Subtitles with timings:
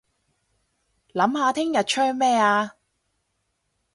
[1.13, 2.71] 諗下聽日吹咩吖